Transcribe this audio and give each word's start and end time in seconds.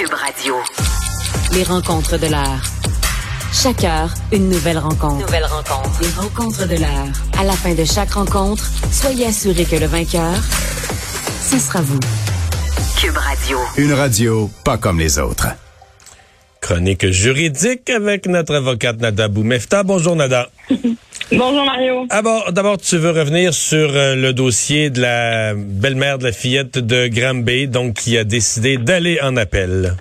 Cube 0.00 0.14
Radio. 0.14 0.54
Les 1.52 1.62
rencontres 1.62 2.16
de 2.16 2.26
l'heure. 2.26 2.62
Chaque 3.52 3.84
heure, 3.84 4.08
une 4.32 4.48
nouvelle 4.48 4.78
rencontre. 4.78 5.26
Nouvelle 5.26 5.44
rencontre. 5.44 6.00
Les 6.00 6.08
rencontres 6.08 6.66
de 6.66 6.76
l'heure. 6.76 7.08
À 7.38 7.44
la 7.44 7.52
fin 7.52 7.74
de 7.74 7.84
chaque 7.84 8.12
rencontre, 8.12 8.64
soyez 8.90 9.26
assurés 9.26 9.66
que 9.66 9.76
le 9.76 9.84
vainqueur, 9.84 10.32
ce 11.42 11.58
sera 11.58 11.82
vous. 11.82 12.00
Cube 12.98 13.14
Radio. 13.14 13.58
Une 13.76 13.92
radio 13.92 14.50
pas 14.64 14.78
comme 14.78 14.98
les 14.98 15.18
autres. 15.18 15.48
Chronique 16.70 17.10
juridique 17.10 17.90
avec 17.90 18.28
notre 18.28 18.54
avocate 18.54 19.00
Nada 19.00 19.26
Boumefta. 19.26 19.82
Bonjour 19.82 20.14
Nada. 20.14 20.50
Bonjour 21.32 21.64
Mario. 21.64 22.06
D'abord, 22.08 22.78
tu 22.78 22.96
veux 22.96 23.10
revenir 23.10 23.52
sur 23.52 23.90
euh, 23.92 24.14
le 24.14 24.32
dossier 24.32 24.88
de 24.88 25.00
la 25.00 25.54
belle-mère 25.56 26.18
de 26.18 26.24
la 26.24 26.32
fillette 26.32 26.78
de 26.78 27.08
Granby, 27.08 27.66
donc 27.66 27.94
qui 27.94 28.16
a 28.16 28.22
décidé 28.22 28.76
d'aller 28.76 29.18
en 29.20 29.36
appel. 29.36 29.96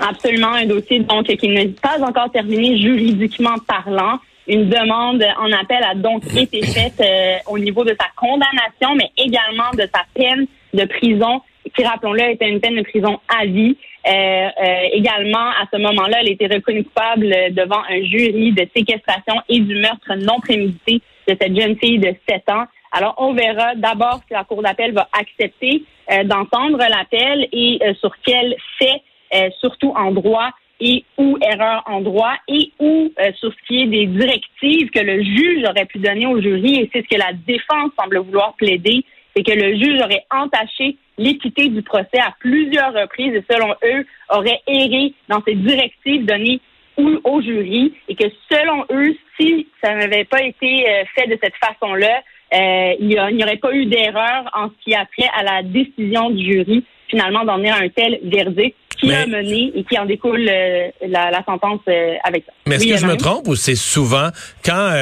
Absolument, 0.00 0.54
un 0.54 0.66
dossier 0.66 0.98
donc 1.04 1.26
qui 1.26 1.48
n'est 1.48 1.68
pas 1.68 2.00
encore 2.00 2.32
terminé 2.32 2.82
juridiquement 2.82 3.54
parlant. 3.68 4.18
Une 4.48 4.68
demande 4.68 5.24
en 5.38 5.52
appel 5.52 5.84
a 5.88 5.94
donc 5.94 6.24
été 6.36 6.66
faite 6.66 7.00
euh, 7.00 7.36
au 7.46 7.60
niveau 7.60 7.84
de 7.84 7.94
sa 7.96 8.06
condamnation, 8.16 8.96
mais 8.96 9.12
également 9.16 9.70
de 9.74 9.88
sa 9.94 10.02
peine 10.14 10.46
de 10.74 10.84
prison, 10.84 11.42
qui, 11.76 11.84
rappelons-le, 11.84 12.32
était 12.32 12.48
une 12.48 12.60
peine 12.60 12.74
de 12.74 12.82
prison 12.82 13.20
à 13.28 13.46
vie. 13.46 13.76
Euh, 14.06 14.10
euh, 14.10 14.88
également, 14.92 15.50
à 15.50 15.66
ce 15.72 15.78
moment-là, 15.78 16.18
elle 16.20 16.30
était 16.30 16.48
reconnue 16.52 16.84
coupable 16.84 17.28
devant 17.52 17.82
un 17.88 18.02
jury 18.02 18.52
de 18.52 18.66
séquestration 18.74 19.34
et 19.48 19.60
du 19.60 19.76
meurtre 19.76 20.14
non 20.16 20.40
prémédité 20.40 21.00
de 21.28 21.36
cette 21.40 21.56
jeune 21.56 21.76
fille 21.76 21.98
de 21.98 22.14
7 22.28 22.50
ans. 22.50 22.64
Alors, 22.90 23.14
on 23.18 23.32
verra 23.32 23.74
d'abord 23.76 24.20
si 24.26 24.34
la 24.34 24.44
Cour 24.44 24.62
d'appel 24.62 24.92
va 24.92 25.08
accepter 25.12 25.84
d'entendre 26.24 26.78
l'appel 26.78 27.48
et 27.52 27.78
sur 28.00 28.12
quel 28.26 28.54
fait, 28.78 29.50
surtout 29.60 29.94
en 29.96 30.10
droit, 30.10 30.50
et 30.80 31.04
ou 31.16 31.38
erreur 31.40 31.84
en 31.86 32.00
droit 32.00 32.34
et 32.48 32.72
ou 32.80 33.12
sur 33.38 33.52
ce 33.52 33.66
qui 33.66 33.82
est 33.82 33.86
des 33.86 34.06
directives 34.06 34.90
que 34.90 34.98
le 34.98 35.22
juge 35.22 35.64
aurait 35.64 35.86
pu 35.86 36.00
donner 36.00 36.26
au 36.26 36.40
jury 36.40 36.80
et 36.80 36.90
c'est 36.92 37.02
ce 37.02 37.08
que 37.08 37.18
la 37.18 37.32
défense 37.32 37.92
semble 37.98 38.18
vouloir 38.18 38.54
plaider, 38.54 39.04
c'est 39.34 39.42
que 39.42 39.52
le 39.52 39.74
juge 39.76 40.00
aurait 40.02 40.24
entaché 40.30 40.96
l'équité 41.18 41.68
du 41.68 41.82
procès 41.82 42.18
à 42.18 42.34
plusieurs 42.40 42.92
reprises 42.92 43.34
et 43.34 43.44
selon 43.50 43.74
eux 43.84 44.06
aurait 44.30 44.60
erré 44.66 45.14
dans 45.28 45.42
ses 45.46 45.54
directives 45.54 46.24
données 46.24 46.60
au 46.96 47.40
jury 47.40 47.94
et 48.08 48.14
que 48.14 48.24
selon 48.50 48.84
eux, 48.92 49.16
si 49.40 49.66
ça 49.82 49.94
n'avait 49.94 50.24
pas 50.24 50.42
été 50.42 50.84
fait 51.14 51.26
de 51.26 51.38
cette 51.42 51.54
façon-là, 51.56 52.22
euh, 52.54 52.94
il 53.00 53.08
n'y 53.08 53.42
aurait 53.42 53.56
pas 53.56 53.72
eu 53.72 53.86
d'erreur 53.86 54.44
en 54.54 54.68
ce 54.68 54.84
qui 54.84 54.94
a 54.94 55.06
trait 55.16 55.28
à 55.38 55.42
la 55.42 55.62
décision 55.62 56.28
du 56.30 56.52
jury 56.52 56.84
finalement 57.08 57.44
d'en 57.44 57.56
venir 57.58 57.74
à 57.74 57.78
un 57.78 57.88
tel 57.88 58.18
verdict 58.24 58.76
qui 58.98 59.12
a 59.12 59.26
mené 59.26 59.72
et 59.74 59.84
qui 59.84 59.98
en 59.98 60.04
découle 60.04 60.46
euh, 60.48 60.88
la, 61.06 61.42
sentence 61.44 61.80
euh, 61.88 62.14
avec 62.24 62.44
ça. 62.44 62.52
Mais 62.66 62.76
est-ce 62.76 62.86
que 62.86 62.96
je 62.96 63.06
me 63.06 63.16
trompe 63.16 63.48
ou 63.48 63.54
c'est 63.54 63.74
souvent 63.74 64.28
quand 64.64 64.92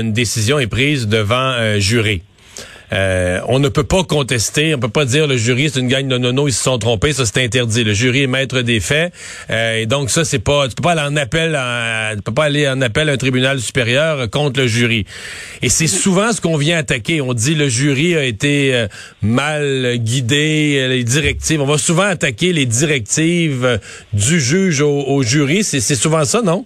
une 0.00 0.12
décision 0.12 0.58
est 0.58 0.66
prise 0.66 1.08
devant 1.08 1.34
un 1.34 1.78
jury? 1.78 2.22
Euh, 2.92 3.40
on 3.48 3.58
ne 3.58 3.68
peut 3.68 3.84
pas 3.84 4.02
contester, 4.04 4.74
on 4.74 4.78
peut 4.78 4.88
pas 4.88 5.04
dire 5.04 5.26
le 5.26 5.36
jury 5.36 5.68
c'est 5.68 5.80
une 5.80 5.88
gang 5.88 6.06
de 6.08 6.16
nono, 6.16 6.48
ils 6.48 6.52
se 6.52 6.62
sont 6.62 6.78
trompés, 6.78 7.12
ça 7.12 7.26
c'est 7.26 7.44
interdit. 7.44 7.84
Le 7.84 7.92
jury 7.92 8.22
est 8.22 8.26
maître 8.26 8.62
des 8.62 8.80
faits 8.80 9.12
euh, 9.50 9.82
et 9.82 9.86
donc 9.86 10.10
ça 10.10 10.24
c'est 10.24 10.38
pas, 10.38 10.68
tu 10.68 10.74
peux 10.74 10.82
pas 10.82 10.92
aller 10.92 11.02
en 11.02 11.16
appel, 11.16 11.54
à, 11.54 12.12
tu 12.16 12.22
peux 12.22 12.32
pas 12.32 12.44
aller 12.44 12.68
en 12.68 12.80
appel 12.80 13.10
à 13.10 13.12
un 13.12 13.16
tribunal 13.16 13.60
supérieur 13.60 14.30
contre 14.30 14.60
le 14.60 14.66
jury. 14.66 15.04
Et 15.60 15.68
c'est 15.68 15.86
souvent 15.86 16.32
ce 16.32 16.40
qu'on 16.40 16.56
vient 16.56 16.78
attaquer. 16.78 17.20
On 17.20 17.34
dit 17.34 17.54
le 17.54 17.68
jury 17.68 18.16
a 18.16 18.24
été 18.24 18.74
euh, 18.74 18.88
mal 19.22 19.96
guidé, 19.98 20.86
les 20.88 21.04
directives. 21.04 21.60
On 21.60 21.66
va 21.66 21.78
souvent 21.78 22.04
attaquer 22.04 22.52
les 22.52 22.66
directives 22.66 23.80
du 24.12 24.40
juge 24.40 24.80
au, 24.80 25.02
au 25.02 25.22
jury. 25.22 25.62
C'est 25.62 25.80
souvent 25.94 26.24
ça, 26.24 26.42
non? 26.42 26.64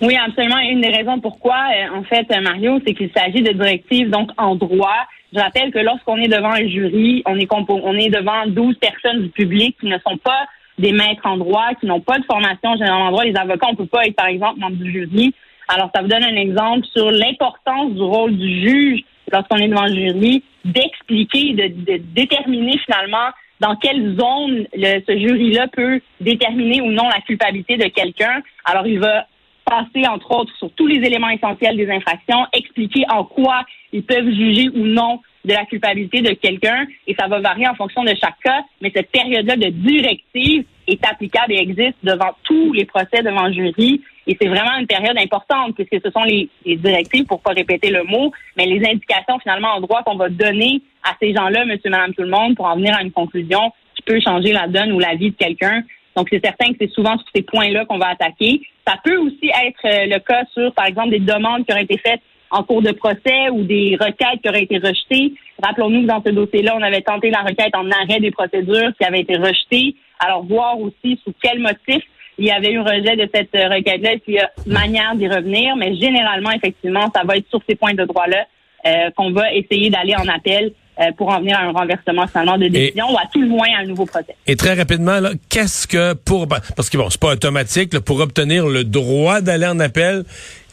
Oui, 0.00 0.14
absolument. 0.16 0.58
Une 0.58 0.80
des 0.80 0.88
raisons 0.88 1.20
pourquoi, 1.20 1.56
en 1.94 2.02
fait, 2.04 2.26
Mario, 2.42 2.80
c'est 2.86 2.94
qu'il 2.94 3.10
s'agit 3.16 3.42
de 3.42 3.52
directives 3.52 4.10
donc 4.10 4.30
en 4.36 4.54
droit 4.54 5.06
je 5.32 5.40
rappelle 5.40 5.72
que 5.72 5.78
lorsqu'on 5.78 6.16
est 6.16 6.28
devant 6.28 6.52
un 6.52 6.66
jury, 6.66 7.22
on 7.26 7.38
est, 7.38 7.48
on 7.50 7.94
est 7.94 8.10
devant 8.10 8.46
12 8.46 8.76
personnes 8.76 9.22
du 9.22 9.28
public 9.30 9.76
qui 9.80 9.86
ne 9.86 9.98
sont 9.98 10.16
pas 10.18 10.46
des 10.78 10.92
maîtres 10.92 11.24
en 11.24 11.36
droit, 11.36 11.74
qui 11.80 11.86
n'ont 11.86 12.00
pas 12.00 12.18
de 12.18 12.24
formation 12.24 12.76
généralement 12.76 13.06
en 13.06 13.10
droit. 13.10 13.24
Les 13.24 13.36
avocats, 13.36 13.66
on 13.68 13.72
ne 13.72 13.76
peut 13.76 13.86
pas 13.86 14.06
être, 14.06 14.14
par 14.14 14.26
exemple, 14.26 14.60
membre 14.60 14.76
du 14.76 14.92
jury. 14.92 15.34
Alors, 15.68 15.90
ça 15.94 16.02
vous 16.02 16.08
donne 16.08 16.22
un 16.22 16.36
exemple 16.36 16.86
sur 16.94 17.10
l'importance 17.10 17.92
du 17.92 18.02
rôle 18.02 18.36
du 18.36 18.60
juge 18.60 19.00
lorsqu'on 19.32 19.56
est 19.56 19.68
devant 19.68 19.86
le 19.86 19.94
jury, 19.94 20.44
d'expliquer, 20.64 21.54
de, 21.54 21.96
déterminer 22.14 22.78
finalement 22.84 23.30
dans 23.58 23.74
quelle 23.76 24.16
zone 24.16 24.66
ce 24.74 25.18
jury-là 25.18 25.66
peut 25.68 26.00
déterminer 26.20 26.82
ou 26.82 26.90
non 26.92 27.08
la 27.08 27.20
culpabilité 27.22 27.76
de 27.78 27.88
quelqu'un. 27.88 28.42
Alors, 28.64 28.86
il 28.86 29.00
va 29.00 29.26
passer, 29.66 30.06
entre 30.08 30.30
autres, 30.30 30.56
sur 30.56 30.70
tous 30.72 30.86
les 30.86 31.04
éléments 31.04 31.28
essentiels 31.28 31.76
des 31.76 31.90
infractions, 31.90 32.46
expliquer 32.52 33.04
en 33.10 33.24
quoi 33.24 33.64
ils 33.92 34.04
peuvent 34.04 34.30
juger 34.30 34.70
ou 34.74 34.84
non 34.84 35.20
de 35.44 35.52
la 35.52 35.64
culpabilité 35.64 36.22
de 36.22 36.32
quelqu'un, 36.32 36.86
et 37.06 37.14
ça 37.14 37.28
va 37.28 37.40
varier 37.40 37.68
en 37.68 37.74
fonction 37.74 38.02
de 38.02 38.14
chaque 38.20 38.38
cas, 38.42 38.62
mais 38.80 38.90
cette 38.94 39.10
période-là 39.10 39.56
de 39.56 39.68
directive 39.68 40.64
est 40.88 41.04
applicable 41.06 41.52
et 41.52 41.58
existe 41.58 41.96
devant 42.02 42.32
tous 42.44 42.72
les 42.72 42.84
procès 42.84 43.22
devant 43.22 43.46
le 43.46 43.52
jury, 43.52 44.02
et 44.26 44.36
c'est 44.40 44.48
vraiment 44.48 44.76
une 44.78 44.86
période 44.86 45.16
importante, 45.18 45.74
puisque 45.74 46.04
ce 46.04 46.10
sont 46.10 46.24
les, 46.24 46.48
directives, 46.64 47.26
pour 47.26 47.40
pas 47.40 47.52
répéter 47.52 47.90
le 47.90 48.02
mot, 48.02 48.32
mais 48.56 48.66
les 48.66 48.84
indications 48.84 49.38
finalement 49.38 49.74
en 49.74 49.80
droit 49.80 50.02
qu'on 50.02 50.16
va 50.16 50.28
donner 50.28 50.82
à 51.04 51.14
ces 51.20 51.32
gens-là, 51.32 51.64
monsieur, 51.64 51.90
madame, 51.90 52.12
tout 52.12 52.22
le 52.22 52.30
monde, 52.30 52.56
pour 52.56 52.66
en 52.66 52.74
venir 52.74 52.96
à 52.96 53.02
une 53.02 53.12
conclusion 53.12 53.72
qui 53.94 54.02
peut 54.02 54.20
changer 54.20 54.52
la 54.52 54.66
donne 54.66 54.92
ou 54.92 54.98
la 54.98 55.14
vie 55.14 55.30
de 55.30 55.36
quelqu'un. 55.36 55.82
Donc, 56.16 56.28
c'est 56.32 56.44
certain 56.44 56.72
que 56.72 56.78
c'est 56.80 56.90
souvent 56.90 57.16
sur 57.18 57.26
ces 57.34 57.42
points-là 57.42 57.84
qu'on 57.84 57.98
va 57.98 58.08
attaquer. 58.08 58.62
Ça 58.86 58.94
peut 59.04 59.16
aussi 59.16 59.48
être 59.48 59.84
euh, 59.84 60.06
le 60.06 60.18
cas 60.18 60.44
sur, 60.54 60.72
par 60.72 60.86
exemple, 60.86 61.10
des 61.10 61.20
demandes 61.20 61.64
qui 61.66 61.72
auraient 61.72 61.84
été 61.84 61.98
faites 61.98 62.22
en 62.50 62.62
cours 62.62 62.80
de 62.80 62.92
procès 62.92 63.50
ou 63.52 63.64
des 63.64 63.96
requêtes 64.00 64.40
qui 64.42 64.48
auraient 64.48 64.62
été 64.62 64.78
rejetées. 64.78 65.34
Rappelons-nous 65.62 66.02
que 66.02 66.06
dans 66.06 66.22
ce 66.24 66.30
dossier-là, 66.30 66.74
on 66.76 66.82
avait 66.82 67.02
tenté 67.02 67.30
la 67.30 67.40
requête 67.40 67.74
en 67.74 67.90
arrêt 67.90 68.20
des 68.20 68.30
procédures 68.30 68.92
qui 68.98 69.06
avait 69.06 69.20
été 69.20 69.36
rejetée. 69.36 69.96
Alors, 70.20 70.44
voir 70.44 70.80
aussi 70.80 71.20
sous 71.24 71.34
quel 71.42 71.58
motif 71.58 72.02
il 72.38 72.46
y 72.46 72.50
avait 72.50 72.72
eu 72.72 72.80
rejet 72.80 73.16
de 73.16 73.28
cette 73.34 73.52
requête-là 73.52 74.12
et 74.12 74.18
puis 74.18 74.34
il 74.34 74.36
y 74.36 74.40
a 74.40 74.50
manière 74.66 75.14
d'y 75.16 75.26
revenir. 75.26 75.76
Mais 75.76 75.94
généralement, 75.96 76.50
effectivement, 76.50 77.10
ça 77.14 77.22
va 77.24 77.36
être 77.36 77.48
sur 77.48 77.60
ces 77.68 77.74
points 77.74 77.94
de 77.94 78.04
droit-là 78.04 78.46
euh, 78.86 79.10
qu'on 79.16 79.32
va 79.32 79.52
essayer 79.52 79.90
d'aller 79.90 80.14
en 80.14 80.28
appel 80.28 80.66
euh, 80.66 80.70
pour 81.16 81.28
en 81.28 81.40
venir 81.40 81.58
à 81.58 81.62
un 81.62 81.72
renversement 81.72 82.26
finalement 82.26 82.56
de 82.56 82.68
décision 82.68 83.12
ou 83.12 83.18
à 83.18 83.26
tout 83.32 83.40
le 83.40 83.48
moins 83.48 83.68
à 83.76 83.82
un 83.82 83.84
nouveau 83.84 84.06
procès. 84.06 84.34
Et 84.46 84.56
très 84.56 84.74
rapidement, 84.74 85.18
qu'est-ce 85.48 85.86
que 85.86 86.14
pour 86.14 86.46
parce 86.48 86.90
que 86.90 86.96
bon, 86.96 87.10
c'est 87.10 87.20
pas 87.20 87.32
automatique 87.32 87.98
pour 88.00 88.20
obtenir 88.20 88.66
le 88.66 88.84
droit 88.84 89.40
d'aller 89.40 89.66
en 89.66 89.78
appel, 89.80 90.24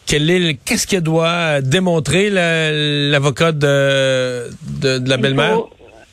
qu'est-ce 0.05 0.87
qu'elle 0.87 1.01
doit 1.01 1.61
démontrer 1.61 2.29
l'avocat 2.29 3.51
de, 3.51 4.49
de, 4.81 5.09
la 5.09 5.17
belle-mère? 5.17 5.59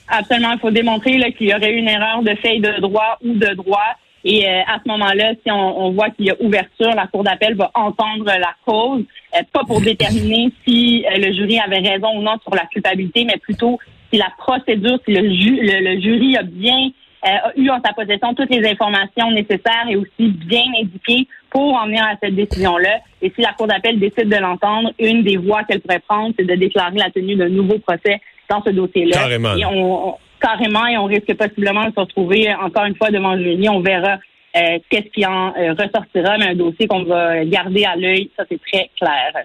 Absolument, 0.09 0.53
il 0.53 0.59
faut 0.59 0.71
démontrer 0.71 1.33
qu'il 1.35 1.49
y 1.49 1.55
aurait 1.55 1.73
une 1.73 1.89
erreur 1.89 2.23
de 2.23 2.35
fait 2.37 2.59
de 2.59 2.81
droit 2.81 3.19
ou 3.25 3.35
de 3.35 3.55
droit. 3.55 3.97
Et 4.23 4.47
euh, 4.47 4.61
à 4.67 4.79
ce 4.85 4.89
moment-là, 4.91 5.33
si 5.43 5.51
on, 5.51 5.93
voit 5.93 6.11
qu'il 6.11 6.27
y 6.27 6.31
a 6.31 6.35
ouverture, 6.41 6.95
la 6.95 7.07
Cour 7.07 7.25
d'appel 7.25 7.55
va 7.55 7.71
entendre 7.75 8.27
la 8.27 8.55
cause, 8.67 9.05
euh, 9.35 9.43
pas 9.53 9.65
pour 9.65 9.81
déterminer 9.81 10.51
si 10.67 11.05
le 11.17 11.33
jury 11.33 11.59
avait 11.59 11.79
raison 11.79 12.19
ou 12.19 12.23
non 12.23 12.37
sur 12.43 12.55
la 12.55 12.67
culpabilité, 12.67 13.25
mais 13.25 13.39
plutôt 13.39 13.79
si 14.13 14.19
la 14.19 14.33
procédure, 14.39 14.99
si 15.07 15.13
le, 15.13 15.21
le, 15.23 16.01
jury 16.01 16.37
a 16.37 16.43
bien 16.43 16.91
euh, 17.25 17.29
eu 17.57 17.69
en 17.71 17.81
sa 17.85 17.93
possession 17.93 18.35
toutes 18.35 18.51
les 18.51 18.67
informations 18.69 19.31
nécessaires 19.31 19.87
et 19.89 19.97
aussi 19.97 20.29
bien 20.29 20.65
indiquées 20.81 21.27
pour 21.51 21.75
en 21.75 21.87
venir 21.87 22.05
à 22.05 22.15
cette 22.23 22.35
décision-là. 22.35 23.01
Et 23.21 23.31
si 23.35 23.43
la 23.43 23.53
Cour 23.53 23.67
d'appel 23.67 23.99
décide 23.99 24.29
de 24.29 24.37
l'entendre, 24.37 24.93
une 24.99 25.23
des 25.23 25.37
voies 25.37 25.65
qu'elle 25.65 25.81
pourrait 25.81 26.01
prendre, 26.01 26.35
c'est 26.39 26.47
de 26.47 26.55
déclarer 26.55 26.97
la 26.97 27.11
tenue 27.11 27.37
d'un 27.37 27.49
nouveau 27.49 27.79
procès 27.79 28.21
dans 28.49 28.63
ce 28.65 28.71
dossier-là. 28.71 29.17
Carrément. 29.17 29.55
Et 29.55 29.65
on, 29.67 30.17
carrément, 30.41 30.87
et 30.87 30.97
on 30.97 31.05
risque 31.05 31.35
possiblement 31.35 31.87
de 31.87 31.93
se 31.93 32.01
retrouver 32.01 32.53
encore 32.55 32.87
une 32.87 32.97
fois 32.97 33.11
devant 33.11 33.35
le 33.35 33.43
jury. 33.43 33.69
On 33.69 33.81
verra 33.81 34.19
euh, 34.57 34.79
qu'est-ce 34.89 35.11
qui 35.13 35.27
en 35.27 35.55
euh, 35.57 35.75
ressortira, 35.75 36.39
mais 36.39 36.49
un 36.49 36.55
dossier 36.55 36.87
qu'on 36.89 37.05
va 37.05 37.45
garder 37.45 37.85
à 37.85 37.97
l'œil, 37.97 38.31
ça 38.37 38.45
c'est 38.49 38.61
très 38.61 38.91
clair. 38.99 39.45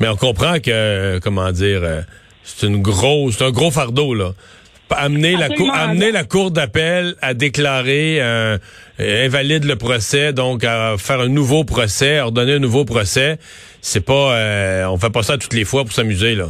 Mais 0.00 0.08
on 0.08 0.16
comprend 0.16 0.60
que, 0.60 1.18
comment 1.18 1.50
dire 1.50 1.82
c'est 2.42 2.66
une 2.66 2.82
grosse, 2.82 3.40
un 3.42 3.50
gros 3.50 3.70
fardeau 3.70 4.14
là. 4.14 4.32
Amener 4.90 5.36
la 5.36 5.50
cour, 5.50 5.70
amener 5.74 6.10
la 6.12 6.24
cour 6.24 6.50
d'appel 6.50 7.14
à 7.20 7.34
déclarer 7.34 8.22
euh, 8.22 8.56
invalide 8.98 9.64
le 9.64 9.76
procès, 9.76 10.32
donc 10.32 10.64
à 10.64 10.96
faire 10.96 11.20
un 11.20 11.28
nouveau 11.28 11.64
procès, 11.64 12.18
à 12.18 12.24
ordonner 12.24 12.54
un 12.54 12.58
nouveau 12.58 12.86
procès, 12.86 13.36
c'est 13.82 14.04
pas, 14.04 14.34
euh, 14.34 14.86
on 14.86 14.96
fait 14.96 15.12
pas 15.12 15.22
ça 15.22 15.36
toutes 15.36 15.52
les 15.52 15.64
fois 15.64 15.84
pour 15.84 15.92
s'amuser 15.92 16.34
là. 16.34 16.46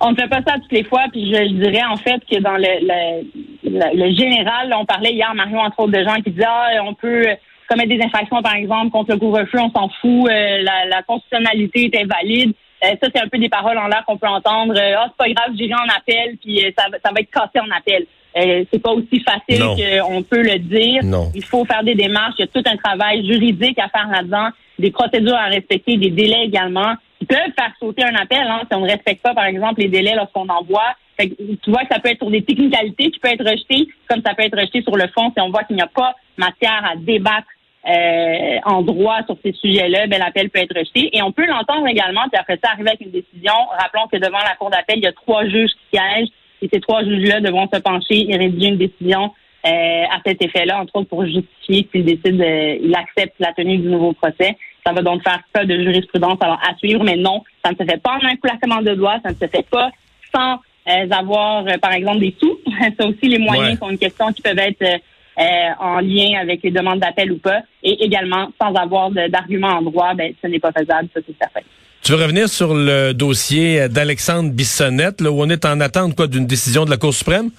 On 0.00 0.10
ne 0.10 0.16
fait 0.16 0.28
pas 0.28 0.42
ça 0.46 0.56
toutes 0.60 0.72
les 0.72 0.84
fois, 0.84 1.04
puis 1.10 1.32
je, 1.32 1.54
dirais 1.54 1.84
en 1.90 1.96
fait 1.96 2.20
que 2.30 2.38
dans 2.40 2.56
le, 2.58 3.24
le, 3.64 4.14
général, 4.14 4.74
on 4.78 4.84
parlait 4.84 5.12
hier, 5.12 5.32
Mario, 5.34 5.56
entre 5.58 5.80
autres, 5.80 5.92
de 5.92 6.04
gens 6.04 6.16
qui 6.16 6.32
disaient 6.32 6.44
ah, 6.46 6.82
on 6.84 6.92
peut 6.92 7.24
commettre 7.68 7.88
des 7.88 8.02
infractions, 8.02 8.42
par 8.42 8.54
exemple, 8.54 8.90
contre 8.90 9.12
le 9.12 9.18
couvre-feu, 9.18 9.58
on 9.58 9.70
s'en 9.70 9.88
fout, 10.00 10.28
euh, 10.28 10.62
la, 10.62 10.86
la 10.90 11.02
constitutionnalité 11.02 11.90
est 11.92 12.02
invalide. 12.02 12.52
Euh, 12.84 12.96
ça, 13.02 13.08
c'est 13.14 13.20
un 13.20 13.28
peu 13.28 13.38
des 13.38 13.48
paroles 13.48 13.78
en 13.78 13.86
l'air 13.86 14.04
qu'on 14.06 14.18
peut 14.18 14.28
entendre. 14.28 14.74
Euh, 14.76 14.94
ah, 14.98 15.06
c'est 15.08 15.16
pas 15.16 15.32
grave, 15.32 15.54
j'irai 15.56 15.74
en 15.74 15.96
appel, 15.96 16.36
puis 16.36 16.64
euh, 16.64 16.70
ça, 16.76 16.84
ça 17.02 17.10
va 17.12 17.20
être 17.20 17.30
cassé 17.30 17.60
en 17.60 17.70
appel. 17.70 18.06
euh, 18.36 18.64
c'est 18.72 18.82
pas 18.82 18.92
aussi 18.92 19.20
facile 19.20 19.60
qu'on 19.60 20.22
peut 20.22 20.42
le 20.42 20.58
dire. 20.58 21.02
Il 21.34 21.44
faut 21.44 21.64
faire 21.64 21.82
des 21.82 21.94
démarches. 21.94 22.34
Il 22.38 22.42
y 22.42 22.44
a 22.44 22.48
tout 22.48 22.68
un 22.68 22.76
travail 22.76 23.26
juridique 23.26 23.78
à 23.78 23.88
faire 23.88 24.08
là-dedans, 24.08 24.48
des 24.78 24.90
procédures 24.90 25.36
à 25.36 25.46
respecter, 25.46 25.96
des 25.96 26.10
délais 26.10 26.44
également 26.44 26.94
qui 27.18 27.26
peuvent 27.26 27.52
faire 27.56 27.72
sauter 27.78 28.04
un 28.04 28.14
appel 28.16 28.42
hein, 28.46 28.62
si 28.68 28.76
on 28.76 28.80
ne 28.80 28.90
respecte 28.90 29.22
pas, 29.22 29.34
par 29.34 29.46
exemple, 29.46 29.80
les 29.80 29.88
délais 29.88 30.14
lorsqu'on 30.14 30.48
envoie. 30.48 30.94
Fait 31.16 31.28
tu 31.28 31.70
vois 31.70 31.82
que 31.82 31.94
ça 31.94 32.00
peut 32.00 32.10
être 32.10 32.18
sur 32.18 32.30
des 32.30 32.42
technicalités 32.42 33.10
qui 33.10 33.20
peut 33.20 33.28
être 33.28 33.48
rejeté, 33.48 33.88
comme 34.08 34.20
ça 34.26 34.34
peut 34.34 34.42
être 34.42 34.58
rejeté 34.58 34.82
sur 34.82 34.96
le 34.96 35.06
fond 35.08 35.30
si 35.32 35.40
on 35.40 35.50
voit 35.50 35.62
qu'il 35.62 35.76
n'y 35.76 35.82
a 35.82 35.86
pas 35.86 36.14
matière 36.36 36.82
à 36.84 36.96
débattre 36.96 37.46
euh, 37.86 38.58
en 38.64 38.82
droit 38.82 39.18
sur 39.26 39.36
ces 39.44 39.52
sujets-là, 39.52 40.06
ben, 40.06 40.18
l'appel 40.18 40.48
peut 40.48 40.60
être 40.60 40.74
rejeté. 40.74 41.14
Et 41.16 41.22
on 41.22 41.32
peut 41.32 41.46
l'entendre 41.46 41.86
également, 41.86 42.22
puis 42.32 42.40
après 42.40 42.58
ça, 42.62 42.70
arriver 42.72 42.88
avec 42.88 43.02
une 43.02 43.10
décision. 43.10 43.52
Rappelons 43.78 44.06
que 44.10 44.16
devant 44.16 44.38
la 44.38 44.56
Cour 44.58 44.70
d'appel, 44.70 44.96
il 44.98 45.04
y 45.04 45.06
a 45.06 45.12
trois 45.12 45.44
juges 45.46 45.70
qui 45.70 45.98
siègent, 45.98 46.28
et 46.62 46.68
ces 46.72 46.80
trois 46.80 47.04
juges-là 47.04 47.40
devront 47.40 47.68
se 47.72 47.78
pencher 47.80 48.30
et 48.30 48.36
rédiger 48.36 48.68
une 48.68 48.78
décision 48.78 49.32
euh, 49.66 50.04
à 50.10 50.20
cet 50.24 50.42
effet-là, 50.42 50.80
entre 50.80 50.96
autres 50.96 51.08
pour 51.08 51.24
justifier 51.24 51.88
s'il 51.90 52.04
décide, 52.04 52.40
euh, 52.40 52.78
il 52.82 52.94
accepte 52.94 53.34
la 53.38 53.52
tenue 53.52 53.78
du 53.78 53.88
nouveau 53.88 54.12
procès. 54.12 54.56
Ça 54.84 54.92
va 54.92 55.02
donc 55.02 55.22
faire 55.22 55.40
pas 55.52 55.64
de 55.64 55.74
jurisprudence 55.74 56.38
alors 56.40 56.60
à 56.66 56.74
suivre, 56.76 57.02
mais 57.04 57.16
non, 57.16 57.42
ça 57.64 57.72
ne 57.72 57.76
se 57.76 57.84
fait 57.84 58.00
pas 58.02 58.12
en 58.12 58.26
un 58.26 58.36
claquement 58.36 58.82
de 58.82 58.94
doigts, 58.94 59.18
ça 59.22 59.30
ne 59.30 59.34
se 59.34 59.46
fait 59.46 59.66
pas 59.70 59.90
sans 60.34 60.58
euh, 60.88 61.10
avoir, 61.10 61.64
par 61.80 61.92
exemple, 61.92 62.20
des 62.20 62.34
sous. 62.38 62.58
ça 62.98 63.06
aussi, 63.06 63.28
les 63.28 63.38
moyens 63.38 63.78
sont 63.78 63.90
une 63.90 63.98
question 63.98 64.32
qui 64.32 64.42
peuvent 64.42 64.58
être 64.58 65.00
euh, 65.38 65.42
en 65.80 66.00
lien 66.00 66.40
avec 66.40 66.62
les 66.62 66.70
demandes 66.70 67.00
d'appel 67.00 67.32
ou 67.32 67.38
pas. 67.38 67.60
Et 67.82 68.04
également, 68.04 68.48
sans 68.60 68.74
avoir 68.74 69.10
d'arguments 69.10 69.78
en 69.78 69.82
droit, 69.82 70.14
ben, 70.14 70.32
ce 70.42 70.46
n'est 70.46 70.60
pas 70.60 70.72
faisable, 70.72 71.08
ça 71.14 71.20
c'est 71.26 71.36
certain. 71.38 71.60
Tu 72.02 72.12
veux 72.12 72.22
revenir 72.22 72.48
sur 72.48 72.74
le 72.74 73.12
dossier 73.12 73.88
d'Alexandre 73.88 74.50
Bissonnette, 74.50 75.20
là, 75.20 75.30
où 75.30 75.40
on 75.40 75.48
est 75.48 75.64
en 75.64 75.80
attente 75.80 76.14
quoi 76.14 76.26
d'une 76.26 76.46
décision 76.46 76.84
de 76.84 76.90
la 76.90 76.98
Cour 76.98 77.14
suprême? 77.14 77.50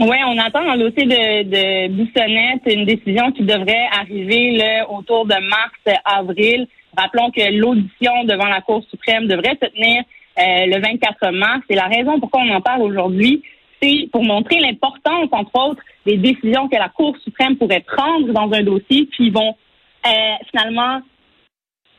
Oui, 0.00 0.16
on 0.26 0.38
attend 0.38 0.64
dans 0.64 0.74
le 0.74 0.90
dossier 0.90 1.04
de, 1.04 1.42
de 1.44 1.88
Bissonnette 1.88 2.62
une 2.66 2.84
décision 2.84 3.30
qui 3.32 3.42
devrait 3.42 3.86
arriver 3.92 4.56
là, 4.56 4.90
autour 4.90 5.24
de 5.24 5.34
mars-avril. 5.34 6.66
Rappelons 6.96 7.30
que 7.30 7.52
l'audition 7.52 8.24
devant 8.24 8.46
la 8.46 8.60
Cour 8.60 8.82
suprême 8.90 9.26
devrait 9.26 9.56
se 9.62 9.68
tenir 9.68 10.02
euh, 10.38 10.66
le 10.66 10.80
24 10.80 11.32
mars. 11.32 11.60
C'est 11.68 11.76
la 11.76 11.86
raison 11.86 12.18
pourquoi 12.18 12.40
on 12.42 12.50
en 12.54 12.60
parle 12.60 12.82
aujourd'hui 12.82 13.42
pour 14.12 14.24
montrer 14.24 14.58
l'importance, 14.60 15.28
entre 15.32 15.68
autres, 15.68 15.82
des 16.06 16.16
décisions 16.16 16.68
que 16.68 16.76
la 16.76 16.88
Cour 16.88 17.16
suprême 17.22 17.56
pourrait 17.56 17.84
prendre 17.86 18.32
dans 18.32 18.52
un 18.52 18.62
dossier 18.62 19.08
qui 19.16 19.30
vont 19.30 19.54
euh, 20.06 20.10
finalement 20.50 21.00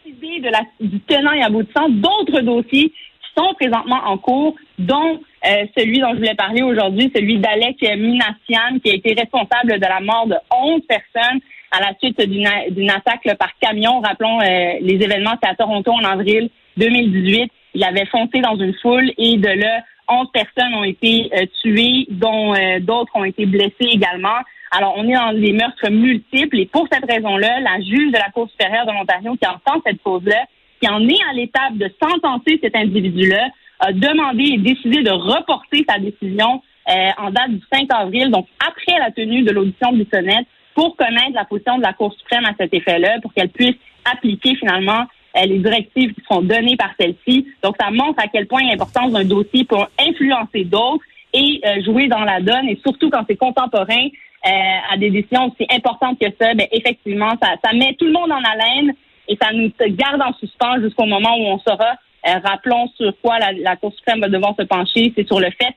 décider 0.06 0.40
de 0.40 0.50
la, 0.50 0.62
du 0.80 1.00
tenant 1.02 1.32
et 1.32 1.42
aboutissant 1.42 1.90
d'autres 1.90 2.42
dossiers 2.42 2.90
qui 2.90 3.30
sont 3.36 3.54
présentement 3.56 4.02
en 4.06 4.18
cours, 4.18 4.56
dont 4.78 5.20
euh, 5.46 5.66
celui 5.78 6.00
dont 6.00 6.12
je 6.12 6.18
voulais 6.18 6.36
parler 6.36 6.62
aujourd'hui, 6.62 7.12
celui 7.16 7.40
d'Alec 7.40 7.82
Minassian, 7.82 8.80
qui 8.84 8.92
a 8.92 8.96
été 8.96 9.14
responsable 9.14 9.80
de 9.80 9.86
la 9.86 10.00
mort 10.00 10.28
de 10.28 10.36
11 10.54 10.82
personnes 10.88 11.40
à 11.72 11.82
la 11.82 11.94
suite 12.00 12.22
d'une 12.22 12.90
attaque 12.90 13.38
par 13.38 13.50
camion. 13.60 14.00
Rappelons 14.00 14.40
euh, 14.42 14.74
les 14.82 14.96
événements, 14.96 15.36
c'est 15.42 15.50
à 15.50 15.56
Toronto 15.56 15.92
en 15.92 16.04
avril 16.04 16.50
2018. 16.78 17.52
Il 17.74 17.84
avait 17.84 18.06
foncé 18.06 18.40
dans 18.40 18.56
une 18.56 18.74
foule 18.82 19.12
et 19.18 19.38
de 19.38 19.50
là, 19.50 19.82
11 20.08 20.28
personnes 20.32 20.74
ont 20.76 20.84
été 20.84 21.30
euh, 21.34 21.46
tuées, 21.62 22.08
dont 22.10 22.54
euh, 22.54 22.80
d'autres 22.80 23.12
ont 23.16 23.24
été 23.24 23.46
blessées 23.46 23.90
également. 23.92 24.40
Alors, 24.72 24.96
on 24.98 25.08
est 25.08 25.14
dans 25.14 25.34
des 25.34 25.54
meurtres 25.54 25.90
multiples 25.90 26.60
et 26.60 26.66
pour 26.66 26.88
cette 26.92 27.06
raison-là, 27.10 27.60
la 27.62 27.80
juge 27.80 28.12
de 28.12 28.18
la 28.18 28.30
Cour 28.34 28.50
supérieure 28.50 28.86
de 28.86 28.92
l'Ontario 28.92 29.36
qui 29.36 29.48
entend 29.48 29.82
cette 29.86 30.02
cause-là, 30.02 30.46
qui 30.82 30.90
en 30.90 31.08
est 31.08 31.24
à 31.30 31.34
l'étape 31.34 31.78
de 31.78 31.90
sentencer 32.02 32.60
cet 32.62 32.76
individu-là, 32.76 33.50
a 33.80 33.94
demandé 33.94 34.44
et 34.44 34.58
décidé 34.58 35.04
de 35.04 35.12
reporter 35.12 35.86
sa 35.88 36.00
décision 36.00 36.62
euh, 36.90 37.10
en 37.18 37.32
date 37.32 37.52
du 37.52 37.62
5 37.74 37.88
avril, 37.94 38.30
donc 38.30 38.48
après 38.60 39.00
la 39.00 39.12
tenue 39.12 39.44
de 39.44 39.52
l'audition 39.52 39.92
Bissonnette, 39.92 40.48
pour 40.74 40.96
connaître 40.96 41.34
la 41.34 41.46
position 41.46 41.78
de 41.78 41.84
la 41.84 41.94
Cour 41.94 42.14
suprême 42.14 42.46
à 42.46 42.54
cet 42.60 42.74
effet-là, 42.74 43.20
pour 43.22 43.34
qu'elle 43.34 43.50
puisse 43.50 43.76
appliquer 44.12 44.56
finalement 44.56 45.06
les 45.46 45.60
directives 45.60 46.14
qui 46.14 46.22
seront 46.22 46.42
données 46.42 46.78
par 46.78 46.92
celle-ci. 47.00 47.48
Donc, 47.64 47.76
ça 47.80 47.92
montre 47.92 48.24
à 48.24 48.28
quel 48.28 48.48
point 48.48 48.64
l'importance 48.64 49.12
d'un 49.12 49.26
dossier 49.26 49.66
pour 49.66 49.88
influencer 50.00 50.64
d'autres 50.64 51.04
et 51.34 51.62
euh, 51.66 51.84
jouer 51.84 52.08
dans 52.08 52.22
la 52.22 52.40
donne, 52.40 52.70
et 52.70 52.80
surtout 52.86 53.10
quand 53.10 53.24
c'est 53.30 53.36
contemporain 53.36 54.08
euh, 54.46 54.50
à 54.94 54.98
des 54.98 55.10
décisions 55.10 55.48
aussi 55.48 55.68
importantes 55.70 56.18
que 56.20 56.28
ça, 56.40 56.54
ben, 56.54 56.68
effectivement, 56.72 57.32
ça, 57.42 57.56
ça 57.64 57.74
met 57.74 57.94
tout 58.00 58.06
le 58.06 58.14
monde 58.14 58.32
en 58.32 58.42
haleine 58.42 58.94
et 59.28 59.38
ça 59.42 59.52
nous 59.52 59.72
garde 59.90 60.22
en 60.22 60.34
suspens 60.34 60.80
jusqu'au 60.82 61.06
moment 61.06 61.36
où 61.38 61.48
on 61.48 61.60
saura. 61.60 61.96
rappelons 62.24 62.88
sur 62.96 63.12
quoi 63.22 63.40
la, 63.40 63.52
la, 63.52 63.76
Cour 63.76 63.92
suprême 63.94 64.22
va 64.22 64.30
devoir 64.30 64.56
se 64.58 64.64
pencher, 64.64 65.12
c'est 65.16 65.28
sur 65.28 65.40
le 65.40 65.50
fait 65.50 65.76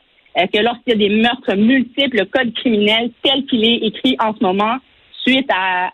que 0.52 0.62
lorsqu'il 0.62 0.92
y 0.92 1.04
a 1.04 1.08
des 1.08 1.16
meurtres 1.16 1.54
multiples, 1.54 2.18
le 2.18 2.24
code 2.26 2.52
criminel 2.54 3.10
tel 3.24 3.44
qu'il 3.46 3.64
est 3.64 3.86
écrit 3.86 4.16
en 4.20 4.34
ce 4.34 4.44
moment, 4.44 4.76
suite 5.28 5.48
à, 5.50 5.90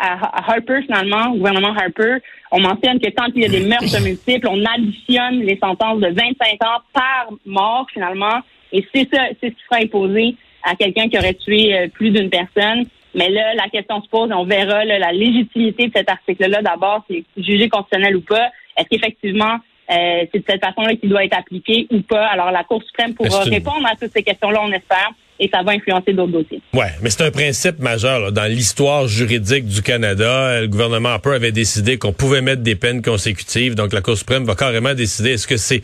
Harper, 0.48 0.82
finalement, 0.82 1.32
au 1.32 1.36
gouvernement 1.36 1.74
Harper, 1.74 2.18
on 2.50 2.60
mentionne 2.60 3.00
que 3.00 3.10
quand 3.10 3.28
il 3.34 3.42
y 3.42 3.44
a 3.44 3.48
des 3.48 3.60
meurtres 3.66 4.00
multiples, 4.02 4.48
on 4.48 4.64
additionne 4.64 5.40
les 5.40 5.58
sentences 5.58 6.00
de 6.00 6.08
25 6.08 6.64
ans 6.64 6.80
par 6.92 7.28
mort, 7.44 7.86
finalement. 7.92 8.40
Et 8.72 8.86
c'est 8.94 9.08
ça, 9.12 9.22
c'est 9.40 9.50
ce 9.50 9.54
qui 9.54 9.64
sera 9.68 9.82
imposé 9.82 10.36
à 10.62 10.74
quelqu'un 10.76 11.08
qui 11.08 11.18
aurait 11.18 11.34
tué 11.34 11.76
euh, 11.76 11.88
plus 11.88 12.10
d'une 12.10 12.30
personne. 12.30 12.84
Mais 13.14 13.28
là, 13.28 13.54
la 13.54 13.68
question 13.68 14.02
se 14.02 14.08
pose, 14.08 14.30
on 14.32 14.44
verra 14.44 14.84
la 14.84 15.12
légitimité 15.12 15.86
de 15.86 15.92
cet 15.94 16.10
article-là. 16.10 16.62
D'abord, 16.62 17.04
c'est 17.08 17.22
jugé 17.36 17.68
constitutionnel 17.68 18.16
ou 18.16 18.22
pas. 18.22 18.50
Est-ce 18.76 18.88
qu'effectivement, 18.88 19.56
euh, 19.90 20.24
c'est 20.32 20.40
de 20.40 20.44
cette 20.48 20.64
façon-là 20.64 20.96
qu'il 20.96 21.10
doit 21.10 21.24
être 21.24 21.38
appliqué 21.38 21.86
ou 21.92 22.00
pas? 22.00 22.26
Alors, 22.26 22.50
la 22.50 22.64
Cour 22.64 22.82
suprême 22.82 23.14
pourra 23.14 23.44
répondre 23.44 23.86
à 23.86 23.94
toutes 23.94 24.10
ces 24.10 24.24
questions-là, 24.24 24.62
on 24.64 24.72
espère 24.72 25.10
et 25.40 25.50
ça 25.52 25.62
va 25.62 25.72
influencer 25.72 26.12
d'autres 26.12 26.32
dossiers. 26.32 26.60
Ouais, 26.72 26.92
mais 27.02 27.10
c'est 27.10 27.24
un 27.24 27.30
principe 27.30 27.78
majeur 27.80 28.32
dans 28.32 28.44
l'histoire 28.44 29.08
juridique 29.08 29.66
du 29.66 29.82
Canada. 29.82 30.60
Le 30.60 30.68
gouvernement 30.68 31.10
Harper 31.10 31.34
avait 31.34 31.52
décidé 31.52 31.98
qu'on 31.98 32.12
pouvait 32.12 32.40
mettre 32.40 32.62
des 32.62 32.76
peines 32.76 33.02
consécutives, 33.02 33.74
donc 33.74 33.92
la 33.92 34.00
Cour 34.00 34.16
suprême 34.16 34.44
va 34.44 34.54
carrément 34.54 34.94
décider 34.94 35.30
est-ce 35.30 35.46
que 35.46 35.56
c'est 35.56 35.82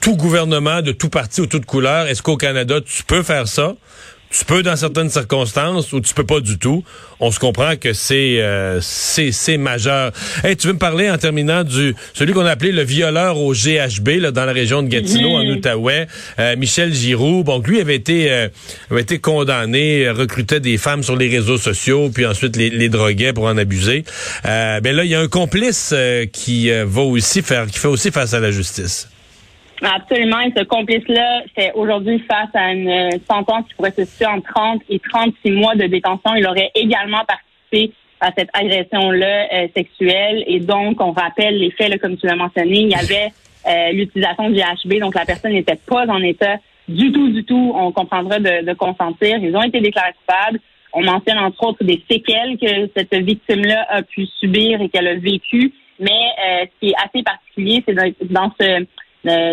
tout 0.00 0.16
gouvernement 0.16 0.82
de 0.82 0.92
tout 0.92 1.08
parti 1.08 1.40
ou 1.40 1.46
toute 1.46 1.66
couleur, 1.66 2.06
est-ce 2.06 2.22
qu'au 2.22 2.36
Canada 2.36 2.80
tu 2.80 3.02
peux 3.02 3.22
faire 3.22 3.48
ça? 3.48 3.74
Tu 4.36 4.44
peux 4.44 4.62
dans 4.62 4.76
certaines 4.76 5.08
circonstances 5.08 5.92
ou 5.92 6.00
tu 6.00 6.12
peux 6.12 6.26
pas 6.26 6.40
du 6.40 6.58
tout. 6.58 6.84
On 7.20 7.30
se 7.30 7.38
comprend 7.38 7.76
que 7.76 7.94
c'est 7.94 8.36
euh, 8.40 8.80
c'est 8.82 9.56
majeur. 9.56 10.12
Hey, 10.44 10.56
tu 10.56 10.66
veux 10.66 10.74
me 10.74 10.78
parler 10.78 11.10
en 11.10 11.16
terminant 11.16 11.64
du 11.64 11.94
celui 12.12 12.34
qu'on 12.34 12.44
a 12.44 12.50
appelé 12.50 12.72
le 12.72 12.82
violeur 12.82 13.38
au 13.38 13.54
GHB 13.54 14.20
là, 14.20 14.32
dans 14.32 14.44
la 14.44 14.52
région 14.52 14.82
de 14.82 14.88
Gatineau 14.88 15.36
en 15.36 15.44
Outaouais, 15.46 16.06
euh, 16.38 16.54
Michel 16.56 16.92
Giroux. 16.92 17.44
Bon, 17.44 17.60
lui 17.60 17.80
avait 17.80 17.96
été 17.96 18.30
euh, 18.30 18.48
avait 18.90 19.00
été 19.00 19.18
condamné, 19.18 20.10
recrutait 20.10 20.60
des 20.60 20.76
femmes 20.76 21.02
sur 21.02 21.16
les 21.16 21.28
réseaux 21.28 21.58
sociaux, 21.58 22.10
puis 22.12 22.26
ensuite 22.26 22.56
les, 22.56 22.68
les 22.68 22.90
droguait 22.90 23.32
pour 23.32 23.44
en 23.44 23.56
abuser. 23.56 24.04
ben 24.44 24.82
là, 24.84 25.04
il 25.04 25.10
y 25.10 25.14
a 25.14 25.20
un 25.20 25.28
complice 25.28 25.94
qui 26.32 26.70
va 26.70 27.00
aussi 27.00 27.40
faire 27.40 27.66
qui 27.66 27.78
fait 27.78 27.88
aussi 27.88 28.10
face 28.10 28.34
à 28.34 28.40
la 28.40 28.50
justice. 28.50 29.08
Absolument. 29.82 30.40
Et 30.40 30.52
ce 30.56 30.64
complice-là 30.64 31.42
fait 31.54 31.72
aujourd'hui 31.74 32.18
face 32.20 32.48
à 32.54 32.72
une 32.72 33.10
sentence 33.28 33.66
qui 33.68 33.74
pourrait 33.74 33.92
se 33.92 34.04
situer 34.04 34.26
entre 34.26 34.52
30 34.54 34.82
et 34.88 34.98
36 34.98 35.50
mois 35.50 35.74
de 35.74 35.86
détention. 35.86 36.34
Il 36.34 36.46
aurait 36.46 36.70
également 36.74 37.22
participé 37.24 37.94
à 38.20 38.30
cette 38.36 38.48
agression-là 38.54 39.48
euh, 39.52 39.68
sexuelle. 39.76 40.44
Et 40.46 40.60
donc, 40.60 41.00
on 41.00 41.12
rappelle 41.12 41.58
les 41.58 41.70
faits, 41.70 41.90
là, 41.90 41.98
comme 41.98 42.16
tu 42.16 42.26
l'as 42.26 42.36
mentionné, 42.36 42.80
il 42.80 42.88
y 42.88 42.94
avait 42.94 43.32
euh, 43.68 43.92
l'utilisation 43.92 44.48
du 44.48 44.56
GHB, 44.56 45.00
donc 45.00 45.14
la 45.14 45.24
personne 45.24 45.52
n'était 45.52 45.78
pas 45.86 46.06
en 46.06 46.22
état 46.22 46.56
du 46.88 47.10
tout, 47.10 47.28
du 47.28 47.44
tout, 47.44 47.72
on 47.74 47.90
comprendra 47.92 48.38
de, 48.38 48.64
de 48.64 48.72
consentir. 48.74 49.38
Ils 49.38 49.56
ont 49.56 49.62
été 49.62 49.80
déclarés 49.80 50.12
coupables. 50.20 50.60
On 50.92 51.02
mentionne 51.02 51.38
entre 51.38 51.62
autres 51.64 51.84
des 51.84 52.02
séquelles 52.08 52.56
que 52.58 52.88
cette 52.96 53.12
victime-là 53.12 53.86
a 53.88 54.02
pu 54.02 54.26
subir 54.38 54.80
et 54.80 54.88
qu'elle 54.88 55.08
a 55.08 55.16
vécu. 55.16 55.72
Mais 55.98 56.10
euh, 56.10 56.64
ce 56.64 56.80
qui 56.80 56.92
est 56.92 56.96
assez 57.04 57.22
particulier, 57.22 57.82
c'est 57.86 57.94
dans 58.30 58.52
ce 58.60 58.86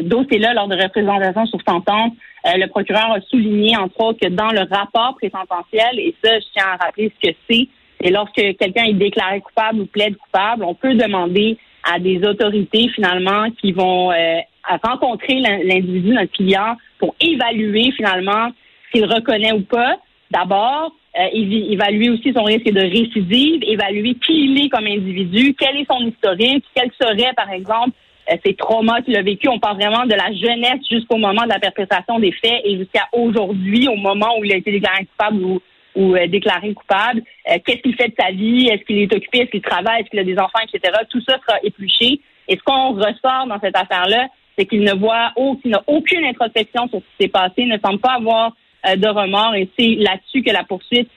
dossier-là, 0.01 0.53
lors 0.53 0.67
de 0.67 0.75
représentation 0.75 1.45
sur 1.45 1.59
sentence, 1.67 2.11
euh, 2.45 2.57
le 2.57 2.67
procureur 2.67 3.11
a 3.11 3.21
souligné, 3.21 3.77
entre 3.77 3.99
autres, 4.01 4.19
que 4.19 4.29
dans 4.29 4.51
le 4.51 4.61
rapport 4.69 5.15
présententiel, 5.15 5.99
et 5.99 6.13
ça, 6.23 6.39
je 6.39 6.45
tiens 6.53 6.65
à 6.73 6.85
rappeler 6.85 7.11
ce 7.15 7.29
que 7.29 7.35
c'est, 7.49 7.67
c'est 8.01 8.11
lorsque 8.11 8.33
quelqu'un 8.33 8.83
est 8.83 8.93
déclaré 8.93 9.39
coupable 9.39 9.81
ou 9.81 9.85
plaide 9.85 10.17
coupable, 10.17 10.63
on 10.63 10.73
peut 10.73 10.93
demander 10.95 11.57
à 11.83 11.99
des 11.99 12.21
autorités, 12.25 12.89
finalement, 12.89 13.49
qui 13.61 13.71
vont 13.71 14.11
euh, 14.11 14.39
rencontrer 14.83 15.35
l'individu, 15.39 16.11
notre 16.11 16.31
client, 16.31 16.75
pour 16.99 17.15
évaluer, 17.21 17.91
finalement, 17.95 18.49
s'il 18.91 19.05
reconnaît 19.05 19.53
ou 19.53 19.61
pas. 19.61 19.97
D'abord, 20.31 20.93
euh, 21.17 21.27
évaluer 21.33 22.09
aussi 22.09 22.33
son 22.33 22.43
risque 22.43 22.71
de 22.71 22.81
récidive, 22.81 23.63
évaluer 23.63 24.15
qui 24.15 24.45
il 24.45 24.65
est 24.65 24.69
comme 24.69 24.87
individu, 24.87 25.55
quel 25.57 25.77
est 25.77 25.85
son 25.89 25.99
historique, 26.07 26.65
quel 26.73 26.89
serait, 26.99 27.33
par 27.35 27.51
exemple, 27.51 27.91
euh, 27.91 28.12
ces 28.45 28.55
traumas 28.55 29.01
qu'il 29.01 29.15
a 29.17 29.21
vécu. 29.21 29.47
On 29.49 29.59
parle 29.59 29.77
vraiment 29.77 30.05
de 30.05 30.13
la 30.13 30.31
jeunesse 30.33 30.81
jusqu'au 30.89 31.17
moment 31.17 31.43
de 31.43 31.49
la 31.49 31.59
perpétration 31.59 32.19
des 32.19 32.31
faits 32.31 32.61
et 32.63 32.77
jusqu'à 32.77 33.07
aujourd'hui, 33.11 33.87
au 33.87 33.95
moment 33.95 34.37
où 34.39 34.43
il 34.43 34.53
a 34.53 34.57
été 34.57 34.71
déclaré 34.71 35.05
coupable 35.05 35.43
ou, 35.43 35.61
ou 35.95 36.15
euh, 36.15 36.27
déclaré 36.27 36.73
coupable. 36.73 37.23
Euh, 37.49 37.57
qu'est-ce 37.65 37.81
qu'il 37.81 37.95
fait 37.95 38.09
de 38.09 38.15
sa 38.17 38.31
vie? 38.31 38.67
Est-ce 38.67 38.83
qu'il 38.83 38.97
est 38.99 39.13
occupé? 39.13 39.39
Est-ce 39.39 39.51
qu'il 39.51 39.61
travaille? 39.61 40.01
Est-ce 40.01 40.09
qu'il 40.09 40.19
a 40.19 40.23
des 40.23 40.37
enfants, 40.37 40.59
etc.? 40.63 40.93
Tout 41.09 41.21
ça 41.21 41.37
sera 41.45 41.59
épluché. 41.63 42.21
Et 42.47 42.57
ce 42.57 42.63
qu'on 42.63 42.93
ressort 42.93 43.47
dans 43.47 43.59
cette 43.59 43.77
affaire-là, 43.77 44.27
c'est 44.57 44.65
qu'il 44.65 44.83
ne 44.83 44.93
voit 44.93 45.31
qu'il 45.61 45.71
n'a 45.71 45.83
aucune 45.87 46.25
introspection 46.25 46.87
sur 46.87 46.99
ce 46.99 47.03
qui 47.03 47.23
s'est 47.23 47.27
passé, 47.27 47.65
ne 47.65 47.77
semble 47.83 47.99
pas 47.99 48.13
avoir 48.13 48.55
de 48.85 49.07
remords 49.07 49.55
et 49.55 49.69
c'est 49.79 49.95
là-dessus 49.95 50.43
que 50.43 50.51
la 50.51 50.63
poursuite 50.63 51.09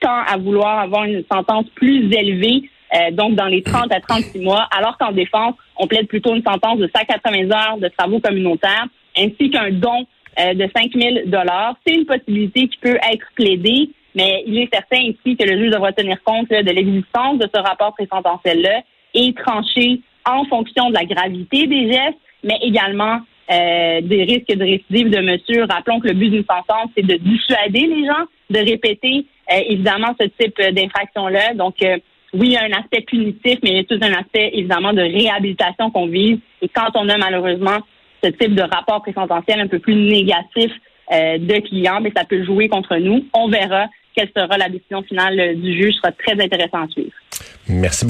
tend 0.00 0.22
à 0.26 0.36
vouloir 0.38 0.80
avoir 0.80 1.04
une 1.04 1.22
sentence 1.30 1.66
plus 1.74 2.10
élevée, 2.12 2.68
donc 3.12 3.34
dans 3.36 3.46
les 3.46 3.62
30 3.62 3.92
à 3.92 4.00
36 4.00 4.40
mois, 4.40 4.68
alors 4.76 4.98
qu'en 4.98 5.12
défense, 5.12 5.54
on 5.76 5.86
plaide 5.86 6.08
plutôt 6.08 6.34
une 6.34 6.42
sentence 6.42 6.78
de 6.78 6.90
180 6.94 7.50
heures 7.52 7.78
de 7.78 7.88
travaux 7.88 8.20
communautaires 8.20 8.86
ainsi 9.16 9.50
qu'un 9.50 9.70
don 9.70 10.06
de 10.36 10.68
5 10.74 10.92
000 10.94 11.16
C'est 11.86 11.94
une 11.94 12.06
possibilité 12.06 12.68
qui 12.68 12.78
peut 12.78 12.98
être 13.12 13.26
plaidée, 13.34 13.90
mais 14.14 14.42
il 14.46 14.58
est 14.58 14.68
certain 14.72 14.98
ici 14.98 15.36
que 15.36 15.48
le 15.48 15.58
juge 15.58 15.70
devra 15.70 15.92
tenir 15.92 16.22
compte 16.24 16.48
de 16.50 16.70
l'existence 16.70 17.38
de 17.38 17.48
ce 17.52 17.60
rapport 17.60 17.94
présententiel-là 17.94 18.82
et 19.14 19.32
trancher 19.34 20.00
en 20.26 20.44
fonction 20.44 20.88
de 20.88 20.94
la 20.94 21.04
gravité 21.04 21.66
des 21.66 21.92
gestes, 21.92 22.18
mais 22.44 22.58
également 22.62 23.20
euh, 23.50 24.00
des 24.02 24.22
risques 24.24 24.56
de 24.56 24.64
récidive 24.64 25.10
de 25.10 25.20
monsieur. 25.20 25.64
Rappelons 25.68 26.00
que 26.00 26.08
le 26.08 26.14
but 26.14 26.30
d'une 26.30 26.44
sentence, 26.44 26.90
c'est 26.96 27.04
de 27.04 27.16
dissuader 27.16 27.86
les 27.86 28.06
gens 28.06 28.24
de 28.50 28.58
répéter 28.58 29.26
euh, 29.52 29.60
évidemment 29.68 30.14
ce 30.20 30.26
type 30.26 30.60
d'infraction-là. 30.60 31.54
Donc, 31.54 31.74
euh, 31.82 31.98
oui, 32.32 32.48
il 32.48 32.52
y 32.52 32.56
a 32.56 32.62
un 32.64 32.72
aspect 32.78 33.02
punitif, 33.02 33.58
mais 33.62 33.70
il 33.70 33.76
y 33.76 33.78
a 33.80 33.84
tout 33.84 33.98
un 34.02 34.12
aspect 34.12 34.50
évidemment 34.54 34.92
de 34.92 35.02
réhabilitation 35.02 35.90
qu'on 35.90 36.06
vise. 36.06 36.38
Et 36.62 36.68
quand 36.68 36.90
on 36.94 37.08
a 37.08 37.18
malheureusement 37.18 37.78
ce 38.22 38.28
type 38.30 38.54
de 38.54 38.62
rapport 38.62 39.02
présententiel 39.02 39.60
un 39.60 39.66
peu 39.66 39.78
plus 39.78 39.94
négatif 39.94 40.70
de 41.10 41.60
clients, 41.66 42.00
mais 42.00 42.12
ça 42.16 42.24
peut 42.24 42.44
jouer 42.44 42.68
contre 42.68 42.96
nous. 42.96 43.24
On 43.34 43.48
verra 43.48 43.86
quelle 44.14 44.30
sera 44.36 44.58
la 44.58 44.68
décision 44.68 45.02
finale 45.02 45.56
du 45.56 45.72
juge. 45.72 45.94
Ce 45.94 46.00
sera 46.00 46.12
très 46.12 46.40
intéressant 46.40 46.82
à 46.84 46.88
suivre. 46.88 47.12
Merci 47.68 48.04
beaucoup. 48.04 48.08